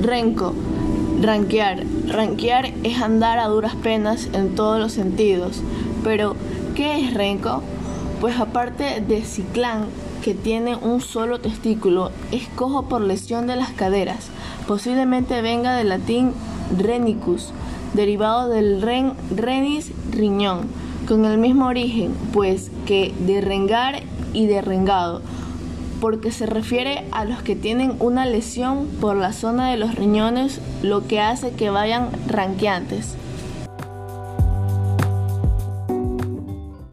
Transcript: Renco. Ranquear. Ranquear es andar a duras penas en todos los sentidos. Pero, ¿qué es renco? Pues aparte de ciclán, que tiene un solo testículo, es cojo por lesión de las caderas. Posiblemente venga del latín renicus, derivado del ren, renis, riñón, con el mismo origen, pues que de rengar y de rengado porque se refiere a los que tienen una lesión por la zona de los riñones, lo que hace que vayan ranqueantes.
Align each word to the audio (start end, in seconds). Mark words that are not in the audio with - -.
Renco. 0.00 0.54
Ranquear. 1.20 1.84
Ranquear 2.06 2.72
es 2.82 3.02
andar 3.02 3.38
a 3.38 3.48
duras 3.48 3.74
penas 3.76 4.30
en 4.32 4.54
todos 4.54 4.80
los 4.80 4.92
sentidos. 4.92 5.62
Pero, 6.02 6.36
¿qué 6.74 7.00
es 7.00 7.12
renco? 7.12 7.62
Pues 8.20 8.40
aparte 8.40 9.02
de 9.06 9.22
ciclán, 9.22 9.86
que 10.22 10.34
tiene 10.34 10.76
un 10.76 11.02
solo 11.02 11.40
testículo, 11.40 12.10
es 12.32 12.48
cojo 12.48 12.88
por 12.88 13.02
lesión 13.02 13.46
de 13.46 13.56
las 13.56 13.70
caderas. 13.70 14.28
Posiblemente 14.66 15.42
venga 15.42 15.76
del 15.76 15.90
latín 15.90 16.32
renicus, 16.78 17.52
derivado 17.92 18.48
del 18.48 18.80
ren, 18.80 19.12
renis, 19.34 19.92
riñón, 20.10 20.60
con 21.06 21.26
el 21.26 21.36
mismo 21.36 21.66
origen, 21.66 22.14
pues 22.32 22.70
que 22.86 23.12
de 23.26 23.40
rengar 23.42 24.02
y 24.32 24.46
de 24.46 24.62
rengado 24.62 25.20
porque 26.00 26.32
se 26.32 26.46
refiere 26.46 27.04
a 27.12 27.24
los 27.24 27.42
que 27.42 27.56
tienen 27.56 27.94
una 27.98 28.26
lesión 28.26 28.88
por 29.00 29.16
la 29.16 29.32
zona 29.32 29.70
de 29.70 29.76
los 29.76 29.94
riñones, 29.94 30.60
lo 30.82 31.06
que 31.06 31.20
hace 31.20 31.52
que 31.52 31.70
vayan 31.70 32.08
ranqueantes. 32.26 33.14